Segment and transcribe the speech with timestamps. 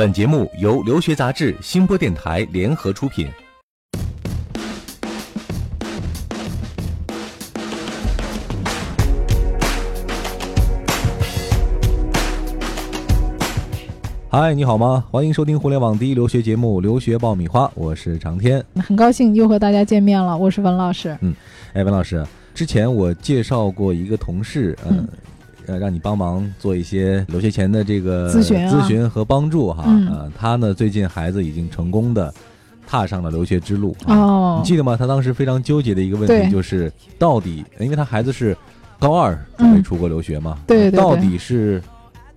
[0.00, 3.28] 本节目由留学杂志、新播电台联合出品。
[14.30, 15.04] 嗨，你好吗？
[15.10, 18.64] 欢迎收听互联网第一留学节目《留学爆米花》，我是长天。
[18.76, 21.14] 很高兴又和大家见面了，我是文老师。
[21.20, 21.34] 嗯，
[21.74, 25.06] 哎，文老师，之前我介绍过一个同事，嗯，
[25.66, 29.84] 呃，让你帮忙做一些留学前的这个咨询、咨询和帮助哈。
[29.86, 32.32] 嗯，他呢，最近孩子已经成功的
[32.86, 33.96] 踏上了留学之路。
[34.06, 34.96] 哦，你记得吗？
[34.96, 38.56] 他当时非常纠结的一个问题就是，到底，因为他孩子是
[38.98, 41.82] 高二准备出国留学嘛，对对，到底是。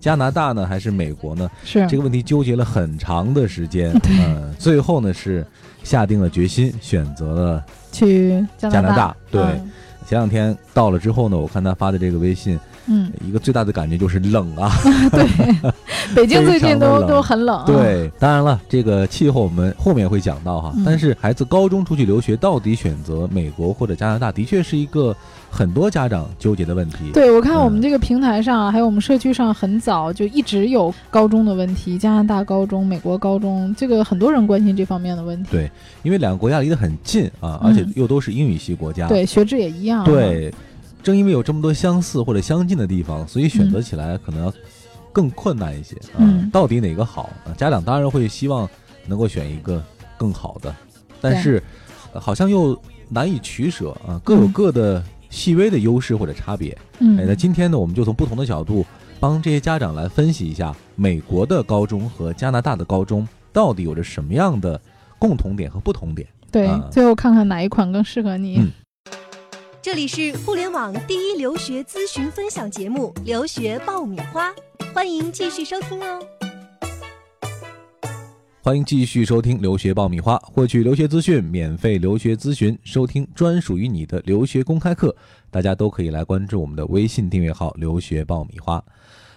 [0.00, 1.50] 加拿大呢，还是美国呢？
[1.64, 5.42] 是这个问题纠结了很长的时间，嗯，最后呢是
[5.82, 9.16] 下定了决心，选择了去加拿大。
[9.30, 9.42] 对，
[10.06, 12.60] 前两天到了之后呢，我看他发的这个微信。
[12.86, 14.70] 嗯，一个最大的感觉就是冷啊。
[15.10, 15.26] 对，
[16.14, 17.64] 北京最近都都很冷。
[17.64, 20.74] 对，当然了，这个气候我们后面会讲到哈。
[20.84, 25.16] 但是孩子高中出去留学，到底选择美国或者加拿大，的确是一个
[25.50, 27.10] 很多家长纠结的问题。
[27.12, 35.48] 对，我看我们这个平台上，还有我们社区上，很早就一直有高中的问题，加拿大高中、美国高中，这个很多人关心这方面的问题。
[35.50, 35.70] 对，
[36.02, 39.08] 因为两个国家离得很近啊，而且又都是英语系国家。
[39.08, 40.04] 对，学制也一样。
[40.04, 40.52] 对。
[41.04, 44.52] 正因为有这么多相似或者相近的地方，所以选择起来可能要
[45.12, 46.48] 更困难一些啊。
[46.50, 47.28] 到底哪个好？
[47.58, 48.66] 家长当然会希望
[49.06, 49.84] 能够选一个
[50.16, 50.74] 更好的，
[51.20, 51.62] 但是
[52.14, 52.76] 好像又
[53.10, 56.70] 难以取舍啊，各有各的细微的优势或者差别。
[57.00, 58.86] 哎，那今天呢，我们就从不同的角度
[59.20, 64.80] 帮这些家长来分析一下美国的高中和加拿大的高中到底有着什么样的
[65.18, 66.26] 共同点和不同点。
[66.50, 68.72] 对，最后看看哪一款更适合你。
[69.84, 74.48] 这里是互联网第一留学咨询分享节目《留学爆米花》，
[74.94, 76.18] 欢迎继续收听哦。
[78.62, 85.14] 欢迎继续收听《留学爆米花》，获取留学资讯、免费留学咨询、收听专属于你的留学公开课，
[85.50, 88.82] 大家都可以来关注我们的微信订阅号“留学爆米花”。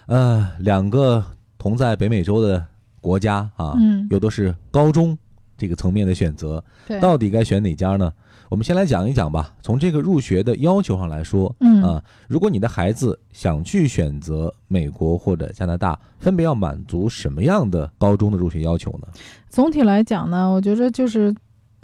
[0.08, 1.22] 呃，两个
[1.58, 2.66] 同在北美洲的
[3.02, 5.18] 国家啊，嗯，又都是高中
[5.58, 6.64] 这个层面的选择，
[7.02, 8.10] 到底该选哪家呢？
[8.48, 9.54] 我们先来讲一讲吧。
[9.62, 19.08] 从这个入学的要求上来说，嗯啊，如果你的孩子想去选择美国或者加拿大，分别要满足什么样的高中的入学要求呢？
[19.48, 21.34] 总体来讲呢，我觉得就是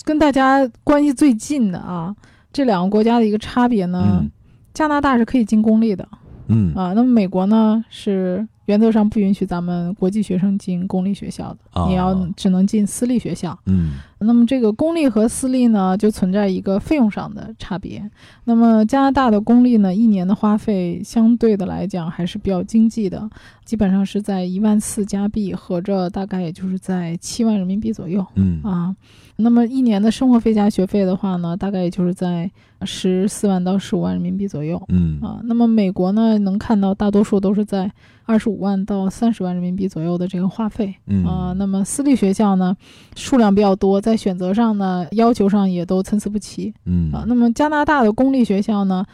[0.05, 2.15] 跟大家关系最近的啊，
[2.53, 4.25] 这两个国家的一个差别呢，
[4.73, 6.09] 加拿大是可以进公立的，
[6.49, 8.47] 嗯啊，那么美国呢是。
[8.67, 13.59] 原则上不允许咱们国际学生进公立学校的，你要只能进私立学校。
[13.67, 18.11] 嗯，那么这个公立和私立呢，就存在一个费用上的差别。
[18.45, 23.29] 那么加拿大的公立呢，一年的花费相对的来讲还是比较经济的，
[23.65, 28.25] 基本上是在一万四加币，合着大概也就是在七万人民币左右。
[28.35, 28.95] 嗯啊，
[29.37, 32.51] 那么一年的生活费加学费的话呢，大概也就是在
[32.83, 34.83] 十四万到十五万人民币左右。
[34.89, 37.91] 嗯啊，那么美国呢，能看到大多数都是在。
[38.27, 42.75] 二十五万到三十万人民币左右的这个花费，嗯啊，那么私立学校呢，
[43.15, 47.13] 数量比较多，在选择上呢，要求上也都参差不齐，嗯。
[47.13, 49.05] 啊，那么加拿大的公立学校呢，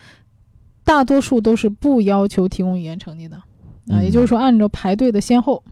[0.84, 3.36] 大多数都是不要求提供语言成绩的，
[3.88, 5.62] 啊，也就是说按照排队的先后，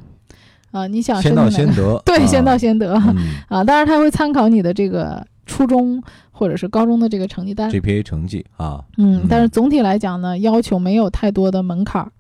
[0.70, 2.94] 啊，你想先到先得， 对，先到先得，
[3.48, 12.12] 啊，当然他会参考你的这个初中或者是高中的这个成绩单，GPA 成绩啊，嗯，但是总体来讲呢，要求没有太多的门槛儿。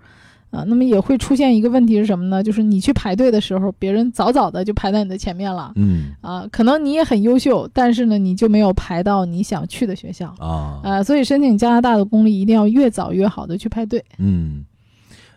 [0.50, 2.42] 啊，那么也会出现一个问题是什么呢？
[2.42, 5.72] 就是你去排队的时候，别人早早的就排在你的前面了。
[5.76, 10.80] 嗯，啊，可能你也很优秀，但是呢，你就没有排到你想去的学校啊。
[10.82, 14.04] 啊，所以申请加拿大的公立一定要越早越好的去排队。
[14.18, 14.64] 嗯，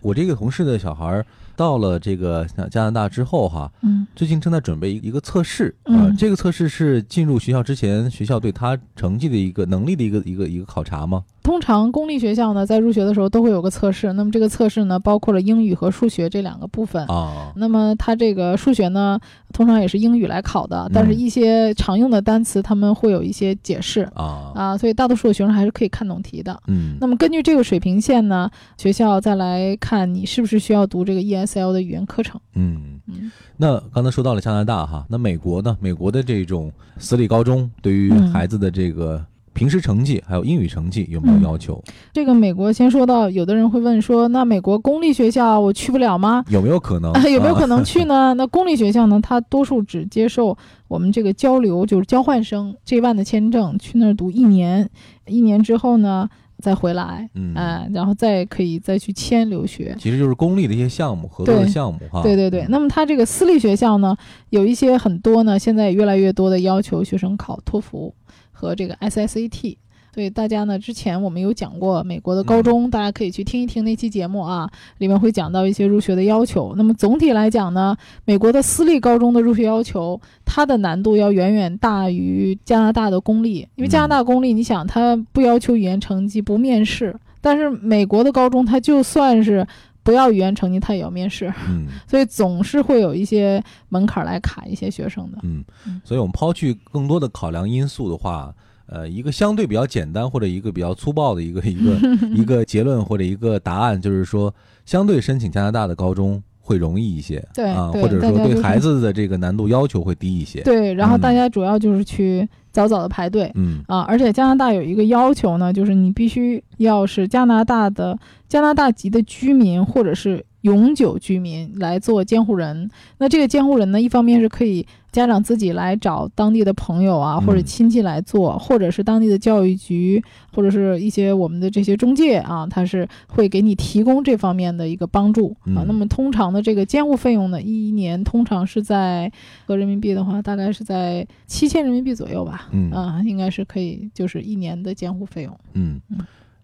[0.01, 1.25] 我这个同事的小孩儿。
[1.53, 11.23] 到了这个加拿大之后哈，嗯，最近正在准备一一个测试啊，这个测试是进入学校之前，学校对他成绩的一个能力的一个一个一个考察吗？
[11.43, 17.51] 通常公立学校呢，在入学的时候都会有个测试，那么这个测试呢，包括了英语和数学这两个部分啊。
[17.55, 19.19] 那么它这个数学呢，
[19.51, 26.61] 通常也是英语来考的，但是一些常用的单词他们会有一些解释啊啊，所以大多数的学生还是可以看懂题的。
[26.67, 32.39] 嗯，那么根据这个水平线呢，学校再来看你是不是需要读这个 ESL 的语言课程。
[32.53, 35.75] 嗯嗯，那刚才说到了加拿大哈，那美国呢？
[35.81, 39.25] 美国的这种私立高中对于孩子的这个。
[39.53, 41.83] 平时成绩还有英语成绩有没有要求？
[42.13, 46.43] 这个美国先说到，有的人会问说，那美国公立学校我去不了吗？
[46.49, 47.11] 有没有可能？
[47.31, 48.33] 有没有可能去呢？
[48.37, 49.19] 那公立学校呢？
[49.21, 50.57] 它多数只接受
[50.87, 54.89] 我们这个交流，就是交换生 J 万的签证去那儿读一年，
[55.27, 57.53] 一年之后呢，再回来，嗯，
[57.93, 62.21] 然后再可以再去签留学，其实就是公立的一些项目合作的项目哈。
[62.23, 64.15] 对对对，那么它这个私立学校呢，
[64.49, 68.13] 有一些很多呢，现在也越来越多的要求学生考托福
[68.61, 69.77] 和这个 SSAT。
[70.13, 76.73] 所以大家呢，之前我们有讲过美国的高中，大家可以去听一听那期节目啊，里面会讲到一些入学的要求。
[76.75, 89.65] 那么总体来讲呢，美国的私立高中的入学要求，它的难度要远远大于加拿大的公立，因为加拿大公立，你想它不要求语言成绩，不面试，但是美国的高中，它就算是
[90.03, 95.63] 不要语言成绩，他也要面试，嗯， 所以总是会有一些门槛来卡一些学生的，嗯，
[96.03, 98.53] 所以我们抛去更多的考量因素的话。
[98.87, 101.97] 呃，一个相对比较简单或者一个比较粗暴的一个一个
[102.35, 104.53] 一个结论或者一个答案，就是说，
[104.85, 110.61] 相对申请加拿大的高中会容易一些，对啊，或者说对孩子的这个难度要求会低一些。
[110.61, 118.17] 对，然后大家主要就是去早早的排队，嗯啊，而且加拿大有一个要求呢，就是你必须要是加拿大的
[118.47, 120.45] 加拿大籍的居民或者是。
[120.61, 130.23] 永久居民来做监护人，那这个监护人呢，一方面是可以家长自己来找当地的朋友啊，或者亲戚来做，或者是当地的教育局，
[130.53, 135.83] 或者是一些我们的这些中介啊，他是会给你提供这方面的一个帮助啊。
[135.87, 139.31] 那么通常的这个监护费用呢，一年通常是在
[139.65, 145.59] 合人民币的话，大概是在七千人民币左右吧，嗯啊，应该是可以，就是一年的监护费用。
[145.73, 145.99] 嗯，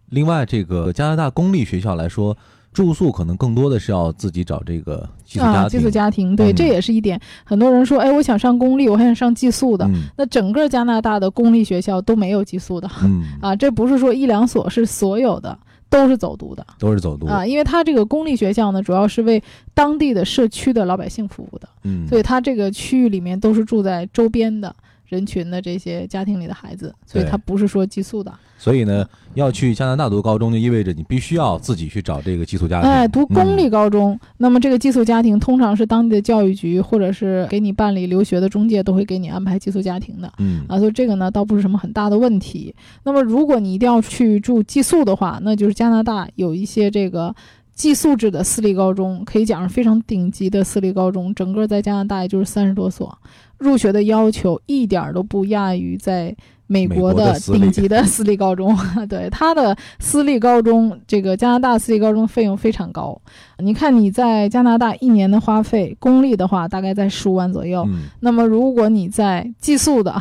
[0.09, 2.37] 另外这个加拿大公立学校来说。
[2.77, 7.19] 住宿可能更多的是要自己找这个寄宿家庭，寄宿家庭，对，这也是一点。
[7.43, 9.89] 很多人说，哎，我想上公立，我还想上寄宿的。
[10.15, 12.87] 那整个加拿大的公立学校都没有寄宿的，
[13.41, 15.57] 啊，这不是说一两所，是所有的
[15.89, 17.43] 都是走读的，都是走读啊。
[17.43, 19.41] 因为它这个公立学校呢，主要是为
[19.73, 24.75] 当地的社区的老百姓服务的，嗯，所以它这个区域里面都是住在周边的。
[25.07, 28.33] 人群的这些家庭里的孩子，所以他不是说寄宿的。
[28.57, 32.89] 所以呢，要去加拿大读高中，就意味着你必须要自己去找这个寄宿家庭。
[32.89, 40.33] 哎，读公立高中，那么这个寄宿家庭通常是当地的教育局或者是给你办理留学的中介都会给你安排寄宿家庭的。
[40.39, 42.73] 嗯啊，所以这个呢倒不是什么很大的问题。
[43.03, 47.33] 那么如果你一定要去住寄宿的话，那就是加拿大有一些这个
[47.77, 53.15] 寄宿制的私立高中，可以讲是非常顶级的私立高中，整个在加拿大也就是三十多所。
[53.59, 56.35] 入学的要求一点都不亚于在
[56.65, 58.75] 美国的顶级的私立高中，
[59.07, 63.21] 对他的私立高中，这个加拿大私立高中费用非常高。
[63.59, 67.87] 你看你在加拿大一年的花费，公立的话大概在十五万左右，
[68.21, 70.19] 那么如果你在寄宿的，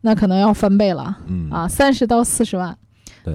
[0.00, 1.16] 那可能要翻倍了，
[1.52, 2.76] 啊，三十到四十万，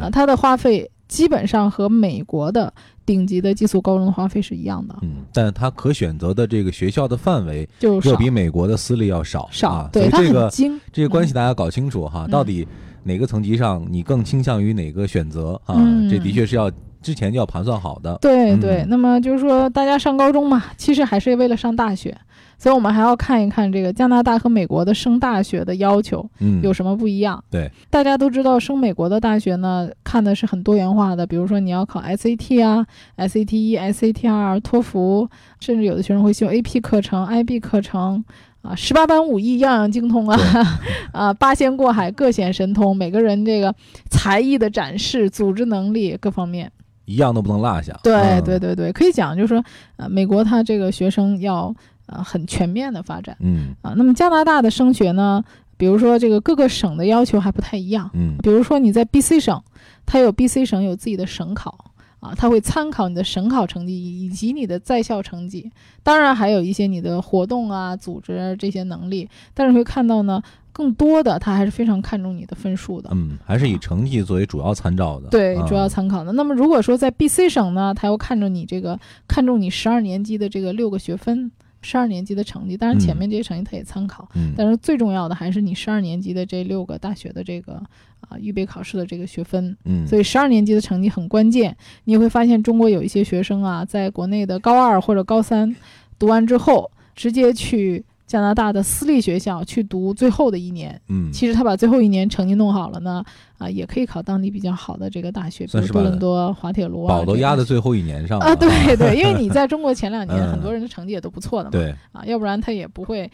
[0.02, 2.74] 啊，他的花费基本上和美国的。
[3.12, 10.80] 顶级的寄宿高中的花费是一样的，嗯，但它可选择的这个学校的范围就要比美国的私立要少，少，对它很精。
[10.94, 12.66] 这个关系大家搞清楚哈，到底
[13.04, 15.76] 哪个层级上你更倾向于哪个选择啊？
[16.10, 18.18] 这的确是要之前就要盘算好的。
[18.22, 22.16] 对对，那么就是说大家上高中嘛，其实还是为了上大学。
[22.58, 27.44] 所以，我们还要看一看这个加拿大和美国的升大学的要求，嗯，有什么不一样？
[27.50, 32.86] 对，大家都知道，升美国的大学呢，看的是很多元化的，比如说你要考 SAT 啊
[33.18, 35.28] ，SAT 一、SAT 二、托福，
[35.60, 38.24] 甚至有的学生会修 AP 课程、IB 课程，
[38.62, 40.40] 啊，十八般武艺样样精通啊，
[41.14, 43.74] 啊，八仙过海各显神通，每个人这个
[44.12, 46.72] 才艺的展示、组织能力各方面，
[47.12, 48.00] 一样都不能落下。
[48.04, 49.64] 对对对对，可以讲就是说，
[49.98, 51.74] 呃，美国它这个学生要。
[52.08, 53.74] 呃，很全面的发展，嗯。
[53.82, 55.42] 啊，那么加拿大的升学呢，
[55.78, 59.64] 比如说这个各个省的要求还不太一样，嗯，比如说你在 B C 省，
[60.06, 63.94] 它有 B C 省有自己的省考，啊，它会参考你的省考成绩
[64.26, 65.72] 以及你的在校成绩，
[66.04, 70.42] 当然还有一些你的活动啊、组织这些能力，但是会看到呢，
[70.74, 76.32] 更多的他还是非常看重你的分数的，嗯，还是以成绩作为主要参照的，对，主要参考的。
[76.32, 81.52] 那么如果说在 B C 省呢，他又看重你这个，看重你十二年级的这个六个学分。
[81.84, 87.74] 十二年级的成绩，当然前面这些成绩他也参考，但是最重要的还是你十二年级的这六个大学的这个
[88.20, 89.76] 啊预备考试的这个学分。
[89.86, 91.76] 嗯，所以十二年级的成绩很关键。
[92.04, 95.76] 你会发现中国有一些学生啊，在国内的高二或者高三
[96.20, 98.06] 读完之后，直接去。
[98.32, 103.22] 加拿大的私立学校去读最后的一年，嗯，其实他把最后一年成绩弄好了呢，
[103.58, 111.94] 啊，也可以考当地比较好的这个大学，比如多伦多滑铁卢啊，宝都压在最后一年上了啊，对对，因为你在中国前两年 很多人的成绩也都不错的嘛，对。
[112.14, 113.30] 啊，要不然他也不会。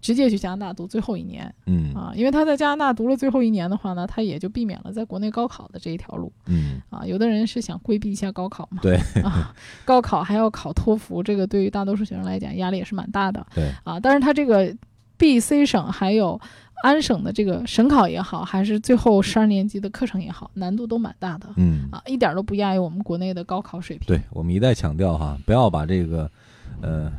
[0.00, 14.74] 直接去加拿大读最后一年，嗯啊，因为他在加拿大读了最后一年的话呢，他也就避免了在国内高考的这一条路，嗯啊，有的人是想规避一下高考嘛，对啊，高考还要考托福，这个对于大多数学生来讲压力也是蛮大的，对啊，但是他这个
[15.16, 16.38] B、C 省还有
[16.82, 21.48] 安省的这个省考也好，还是最后十二年级的课程也好，难度都蛮大的。
[21.56, 24.06] 嗯啊，一点都不亚于我们国内的高考水平。
[24.06, 26.30] 对我们一再强调哈，不要把这个，
[26.82, 27.10] 呃，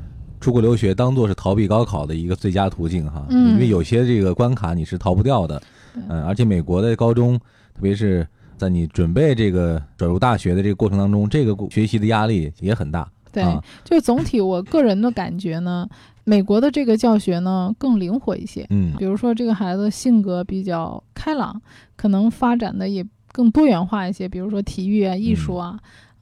[0.48, 3.26] 出国留学当做是逃避高考的一个最佳途径哈。
[3.28, 5.62] 嗯，因为有些这个关卡你是逃不掉的。
[6.08, 7.38] 嗯，而且美国的高中，
[7.74, 8.26] 特别是
[8.56, 13.06] 在你准备这个转入大学的这个过程当中，这个学习的压力也很大。
[13.34, 13.44] 对，
[13.84, 15.86] 就总体我个人的感觉呢。
[16.24, 21.62] 美国的这个教学呢更灵活一些，嗯，比如说这个孩子性格比较开朗，
[21.98, 25.78] 可能发展的也更多元化一些，比如说体育啊、艺术啊。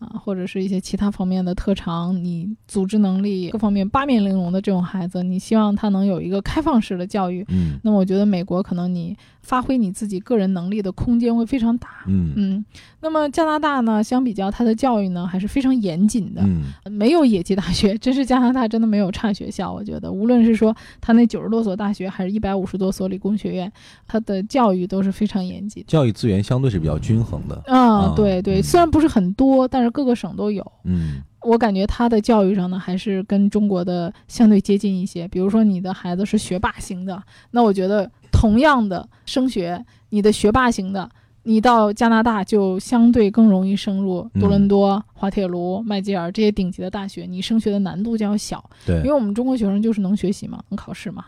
[0.06, 7.46] 啊，或者是一些其他方面的特长，你组织能力各方面八面玲珑的这种孩子，你希望他能有一个开放式的教育。
[7.50, 11.90] 嗯，那我觉得美国可能你发挥你自己个人能力的空间会非常大。
[12.08, 12.66] 嗯嗯，
[13.02, 16.42] 那么加拿大呢，相比较它的教育呢还是非常严谨的。
[16.46, 19.74] 嗯，没有野鸡大学，真是加拿大真的没有差学校。
[19.74, 23.72] 我觉得无论是说他那九十多所大学，还是一百五十多所理工学院，
[24.08, 25.84] 它的教育都是非常严谨。
[25.88, 27.56] 教育资源相对是比较均衡的。
[27.66, 29.95] 啊，对对，虽然不是很多，但是。
[29.96, 35.26] 各个省都有，嗯，我感觉他的教育上呢，还是跟中国的相对接近一些。
[35.30, 41.10] 比如说，你的孩子是学霸型的，那我觉得同样的升学，你的学霸型的，
[41.48, 48.68] 你到加拿大就相对更容易升入多伦多、滑铁卢、麦吉尔这些顶级的大学，你升学的难度就要小。
[48.84, 51.26] 对，因为我们中国学生就是能学习嘛，能考试嘛。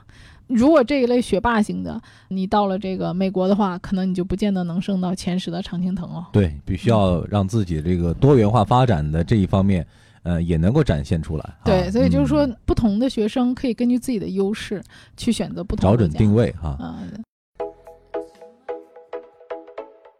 [0.47, 6.25] 如果这一类学霸型的，你到了这个美国的话，可能你就不见得能升到前十的常青藤哦。
[6.31, 9.85] 对，必须要让自己这个多元化发展的这一方面，
[10.23, 11.53] 呃，也能够展现出来。
[11.63, 14.81] 对，所以就是说，不同的学生可以根据自己的优势
[15.15, 16.75] 去选择不同，找准定位哈。
[16.81, 17.23] 嗯。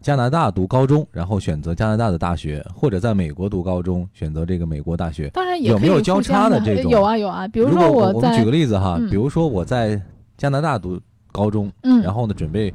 [0.00, 5.28] 加拿大读高中，然后选择加拿大的大学，或者在美国读高中，选择这个美国大学。
[5.30, 6.90] 当然也有没有交叉的这种？
[6.90, 10.00] 有啊有啊，比如说我我们举个例子哈，比如说我在
[10.36, 11.00] 加拿大读
[11.32, 12.72] 高中，嗯，然后呢准备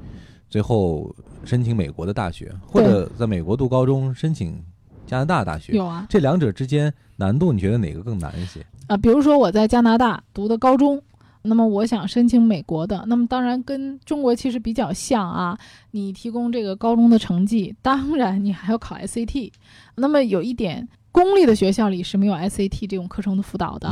[0.50, 1.14] 最后
[1.46, 4.62] 申请美国的大学，或者在美国读高中申请
[5.08, 5.74] 加拿大大学。
[5.74, 8.60] 有啊，这两者之间难度你觉得哪个更难一些？
[8.88, 11.02] 啊，比如说我在加拿大读的高中。
[11.44, 15.58] 那么我想申请美国的，那么当然跟中国其实比较像啊。
[15.92, 19.52] 你提供这个高中的成绩，当然你还要考 SAT。
[19.96, 23.90] 那么有一点，公立的学校里是没有 SAT 这种课程的辅导的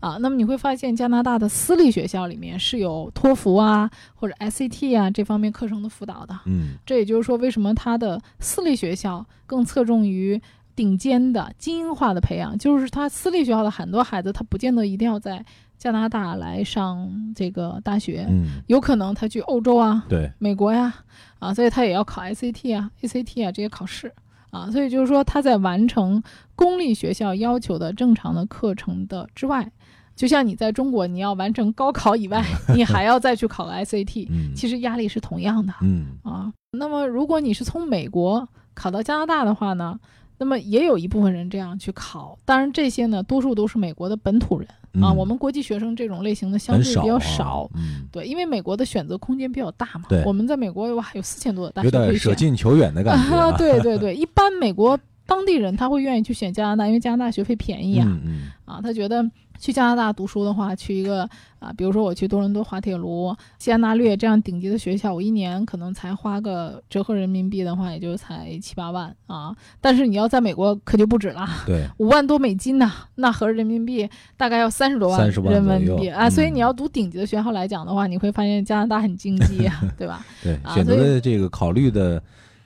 [0.00, 0.16] 啊。
[0.20, 6.38] 那么你会发现加拿大的私立学校里面是有托福啊或者 SAT 啊这方面课程的辅导的。
[6.46, 10.40] 嗯，这也就是说，为什么它的私立学校更侧重于
[10.74, 12.56] 顶尖的精英化的培养？
[12.56, 15.44] 就是他私立学校的很多孩子，他不见得一定要在。
[15.82, 20.94] 加拿大来上这个大学，嗯，有可能他去欧洲啊，对，美国呀，
[21.40, 24.12] 啊，所以他也要考 SAT 啊、ACT 啊这些考试
[24.52, 26.22] 啊，所以就是说他在完成
[26.54, 29.68] 公立学校要求的正常的课程的之外，
[30.14, 32.44] 就像你在中国你要完成高考以外，
[32.76, 36.06] 你还要再去考个 SAT，其实压力是同样的，嗯。
[36.22, 39.98] 啊，那么如果你是从美国考到加拿大的话呢？
[40.42, 44.68] 那么也有一部分人这样去考，当然这些呢，多数都是美国的本土人
[45.00, 45.12] 啊。
[45.12, 47.70] 我们国际学生这种类型的相对比较少，
[48.10, 50.02] 对，因为美国的选择空间比较大嘛。
[50.08, 53.56] 对，我们在美国哇，有四千多的大学有点舍近求远的感觉。
[53.56, 58.18] 对对对， 一般美国当地人他会愿意去选加拿大，因为加拿大学费便宜啊。
[58.64, 59.30] 啊，他觉得。
[59.60, 61.22] 去加拿大读书的话，去一个
[61.60, 69.54] 啊，比如说我去多伦多、滑铁卢、西安大略这样顶级的学校，我一年可能才花个折合人民币的话，也就才七八万啊。
[69.80, 76.28] 但是你要在美国可就不止了，对，五万多美金呐，那合人民币大概要三十多万人民币啊。
[76.28, 79.58] 所以你要读顶级的学校来讲的话，你会发现加拿大很经济，
[79.96, 80.26] 对吧？
[80.42, 82.20] 对，选择的这个考虑的。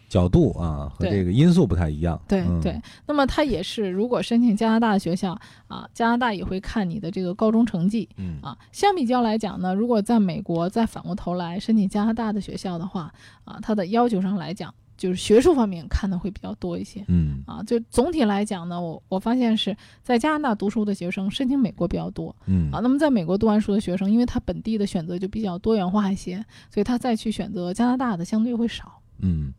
[0.09, 2.81] 角度啊和这个因素不太一样，对对。
[3.07, 8.57] 那么他也是，如果申请加拿大的学校啊，加拿大也会看你的这个高中成绩，嗯啊。
[8.73, 13.13] 相比较来讲呢，如果在美国再反过头来申请加拿大的学校的话，
[13.45, 17.63] 啊，它的要求上来讲，就是学术方面看的会比较多一些，嗯啊。
[17.65, 22.79] 就总体来讲呢，我我发现是在加拿大读书的学生申请美国比较多，嗯啊。
[22.81, 26.37] 那么在美国读完书的学生，因为他本地的选择就比较多元化一些，
[26.71, 29.53] 所以他再去选择加拿大的相对会少，嗯。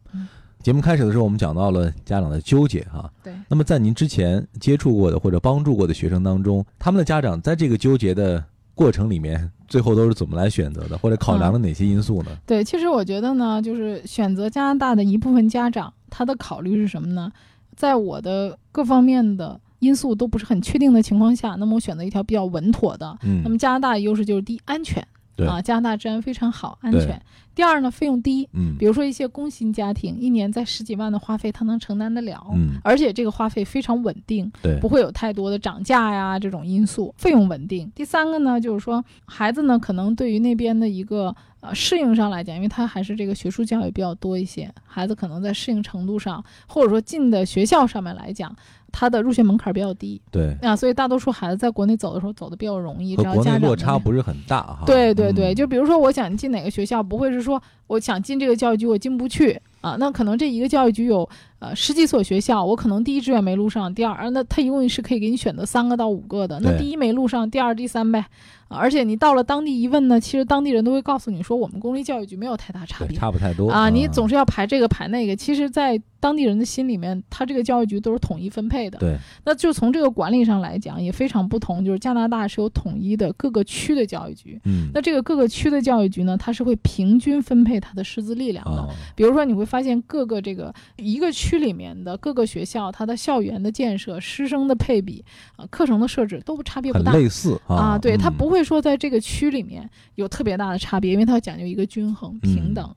[0.64, 3.10] 节目开始的时候，我们讲到了家长的纠结哈。
[3.24, 3.34] 对。
[3.48, 8.44] 那么在您之前接触过的或者帮助过的学生当中，他们的家长在这个纠结的
[8.76, 12.32] 过程里面，最后都是怎么来选择的，或者考量了哪些因素呢？
[12.46, 17.32] 对，其实我觉得呢，就是选择加拿大的一部分家长，他的考虑是什么呢？
[17.76, 23.18] 在我的各方面的因素都不是很确定的情况下，那么我选择一条比较稳妥的。
[23.24, 25.08] 嗯，那么加拿大的优势就是第一，安全。
[25.46, 27.22] 啊，加拿大治安非常好，安全。
[27.53, 28.48] 第二呢，费用低。
[28.53, 32.48] 嗯，比如说一些工薪家庭，一年在十几万的花费，他能承担得了。
[32.53, 37.91] 嗯，而且这个花费非常稳定，对，不会有太多的涨价呀这种因素，费用稳定。
[37.96, 48.56] 第三个呢，就是说孩子呢，可能对于那边的一个呃适应上来讲，因为他还是这个学术教育比较多一些，孩子可能在适应程度上，或者说进的学校上面来讲。
[48.91, 50.58] 它的入学门槛比较低，对。
[50.62, 54.84] 啊，所以大多数孩子在国内走的时候走的比较容易，和国内落差不是很大哈。
[54.86, 59.60] 对对对，就比如说我想进哪个学校，不会是说我想进这个教育局我进不去。
[59.82, 61.27] 啊，那可能这一个教育局有
[61.60, 68.26] 呃十几所学校，我可能第一志愿没录上，第二，那他一共是可以给你选择三个到五个的，那第一没录上，第二、第三呗。
[68.70, 73.90] 而且你到了当地一问呢，其实当地人都会告诉你说，我们公立教育局没有太大差别，差不太多啊。
[73.90, 79.00] 你总是要排这个排那个，其实，在当地人的心里面，他这个教育局都是统一分配的。
[79.00, 84.60] 对，那就从这个管理上来讲也非常不同，就是加拿大是有统一的各个区的教育局。
[84.66, 88.86] 嗯，那这个各个区的教育局呢，它是会平均分配它的师资力量的。
[89.16, 95.24] 比如说，你会发现各个这个一个区里面的各个学校，它的校园的建设、师生的配比
[95.56, 97.98] 啊、课程的设置都不差别不大，类似啊。
[97.98, 99.38] 对，它不会说在这个区。
[99.38, 102.92] 区里面有特别大的差别，因为它要讲究一个均衡平等。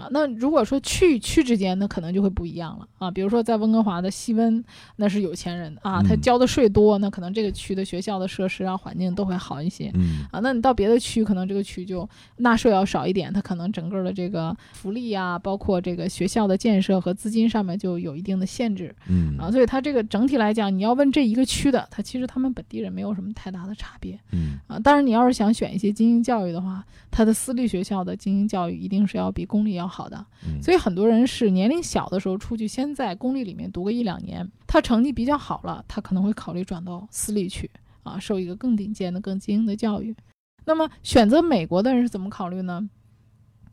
[0.00, 3.10] 啊，那如果说区与区之间，那可能就会不一样了啊。
[3.10, 4.64] 比如说在温哥华的西温，
[4.96, 9.90] 那是有钱人啊，他交的税多，那可能这个区的学校的设施啊、环境都会好一些。
[9.94, 18.94] 嗯啊，那你到别的区，可能这个区就纳税要少一点，它可能整个的这个福利啊，包括这个学校的建设和资金上面就有一定的限制。
[19.08, 24.18] 嗯啊，所以它这个整体来讲，你要问这一个区的，它其实他们本地人没有什么太大的差别。
[24.32, 30.24] 嗯啊，当然你要是想选一些精英教育的话，它的私立学校的精英教育一定是要比公立要好的。
[30.62, 37.70] 所以很多人是年龄小的时候出去，先在公立里面读个一两年，他成绩比较好了，他可能会考虑转到私立去
[38.04, 40.16] 啊，受一个更顶尖的、更精英的教育。
[40.64, 42.88] 那么选择美国的人是怎么考虑呢？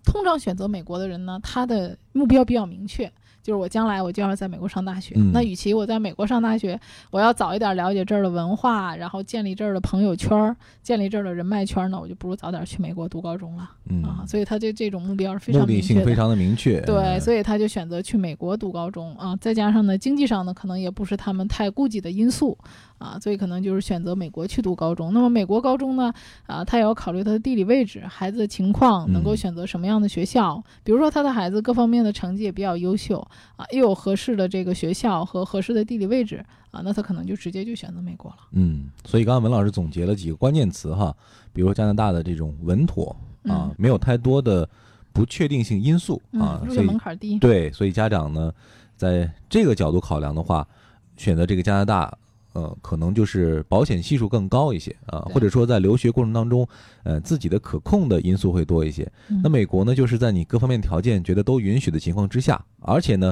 [0.03, 3.11] 通常选择美国的人呢，他的目标比较明确。
[3.47, 6.77] 就是我将来我就要在美国上大学，那与其我在美国上大学，
[7.09, 13.61] 我要早一点了解这儿的文化，然后建立这儿的朋友圈，建立这儿的人脉圈呢，我就不如早点去美国读高中了
[14.03, 14.27] 啊。
[14.27, 16.81] 所以他这这种目标是非常目的性非常的明确。
[16.81, 19.33] 对，所以他就选择去美国读高中啊。
[19.37, 22.57] 再加上呢，经济上呢，可能也不是他们太顾忌的因素
[22.97, 25.13] 啊，所以可能就是选择美国去读高中。
[25.13, 26.13] 那么美国高中呢，
[26.45, 30.63] 啊，他也要考虑他的地理位置、孩子的情况，能够选择什么样的学校。
[30.83, 33.19] 比如说他的孩子各方面的成绩也比较优秀。
[33.55, 38.37] 啊，又有合适的这个学校和合适的地理位置啊，那他可能就直接就选择美国了。
[38.51, 41.15] 嗯，所以刚刚文老师总结了几个关键词哈，
[41.51, 44.67] 比如说加拿大的这种稳妥啊，没有太多的
[45.11, 47.39] 不确定性因素啊，入学门槛低。
[47.39, 48.53] 对，所以家长呢，
[48.95, 50.67] 在这个角度考量的话，
[51.15, 52.15] 选择这个加拿大。
[52.57, 56.67] 呃，可能就是保险系数更高一些啊，或者说在留学过程当中，
[57.03, 59.07] 呃，自己的可控的因素会多一些。
[59.43, 63.31] 那美国呢，就是在你各方面条件觉得都允许的情况之下，而且呢，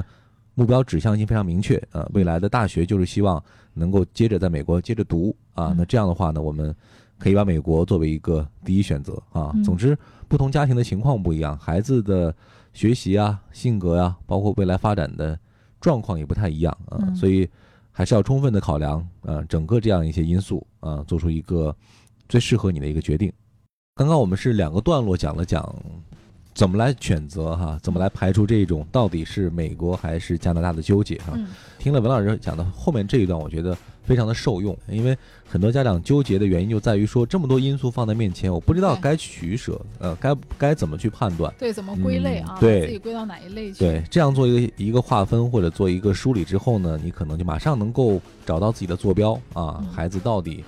[0.54, 3.42] 目标指向性非常明确啊，未来的大学就是希望
[3.74, 5.74] 能够接着在美国接着读啊。
[5.76, 6.72] 那这样的话呢，我们
[7.18, 9.52] 可以把美国作为一个第一选择啊。
[9.64, 12.32] 总之，不同家庭的情况不一样，孩子的
[12.72, 15.36] 学习啊、性格啊，包括未来发展的
[15.80, 17.48] 状况也不太一样啊，所以。
[17.98, 21.74] 还是要充分的考量，呃，整个这样一些因素，啊，做出一个
[22.28, 23.32] 最适合你的一个决定。
[23.94, 25.74] 刚刚我们是两个段落讲了讲
[26.56, 31.38] 怎么来选择哈，怎么来排除这种到底是美国还是加拿大的纠结哈。
[31.78, 33.76] 听了文老师讲的后面这一段，我觉得。
[34.06, 35.18] 非常的受用，因为
[35.50, 41.52] 很多家长纠结的原因就在于说这么多因素放在面前，我不知道该取舍，呃，该该怎么去判断？
[41.58, 42.56] 对，怎么归类啊？
[42.60, 43.80] 对，自己归到哪一类去？
[43.80, 50.62] 对，这样做一个一个划分或者做一个梳理之后呢，你可能就马上能够找到自己的坐标啊，孩子到底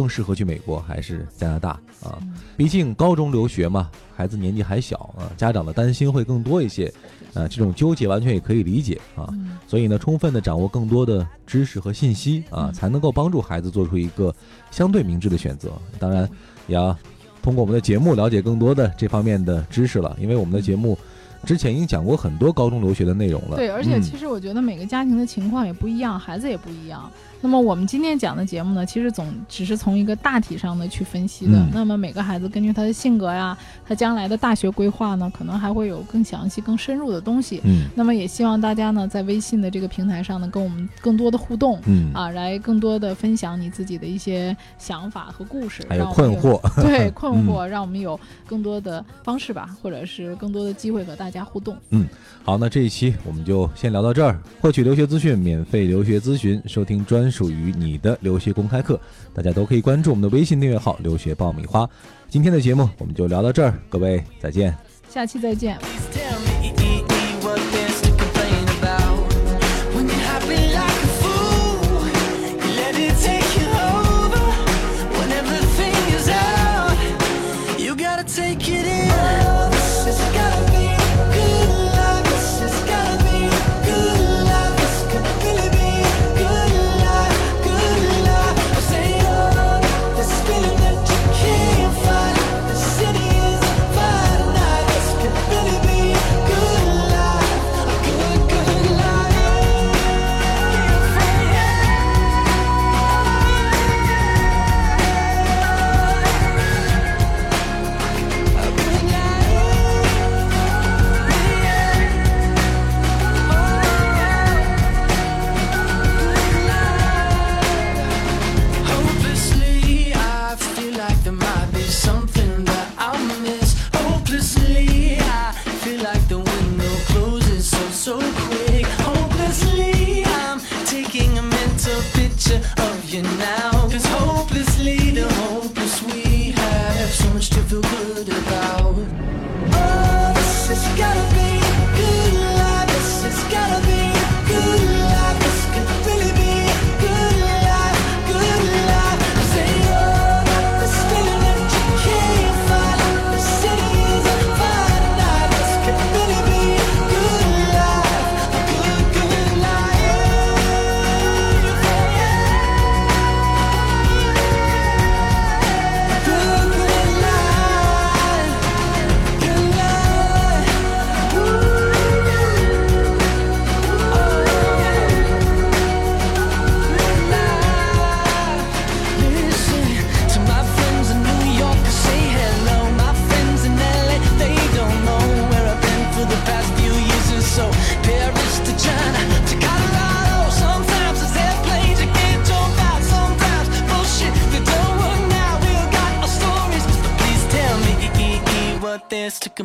[0.00, 1.70] 更适合去美国还是加拿大
[2.02, 2.16] 啊？
[2.56, 6.90] 毕竟高中留学嘛，孩子年纪还小啊，家长的担心会更多一些。
[7.34, 9.28] 啊，这种纠结完全也可以理解啊，
[9.68, 14.34] 所以呢，充分的掌握更多的知识和信息啊，才能够帮助孩子做出一个
[14.70, 15.70] 相对明智的选择。
[15.98, 16.28] 当然，
[16.66, 16.96] 也要
[17.42, 20.98] 通过我们的节目了解更多的这方面的知识了，因为我们的节目，
[21.44, 23.56] 之前已经讲过很多高中留学的内容了。
[23.56, 27.08] 对，而且其实我觉得每个家庭的情况也不一样，孩子也不一样。
[27.42, 31.58] 那么我们今天讲的节目呢，其实总只是从一个大体上的去分析的。
[31.72, 37.60] 那么每个孩子根据他的性格呀，他将来的大学规划呢，可能还会有更详细、更深入的东西。
[37.64, 37.86] 嗯。
[37.94, 41.80] 那么也希望大家呢，在微信的这个平台上呢，跟我们更多的互动。
[41.86, 42.12] 嗯。
[42.12, 46.60] 啊，来更多的分享你自己的一些想法和故事，还有困惑。
[46.82, 51.76] 对， 困惑，让我们有更多的方式吧，或者是更多的机会和大家互动。
[51.90, 52.06] 嗯。
[52.44, 54.38] 好，那这一期我们就先聊到这儿。
[54.60, 59.00] 获取留学资讯，免费留学咨询，收听专属于你的留学公开课，
[59.32, 61.88] 大家都可以关注我们的微信订阅号“留学爆米花”。
[62.28, 64.76] 今天的节目我们就聊到这儿，各位再见，
[65.08, 65.78] 下期再见。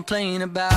[0.05, 0.74] Complain about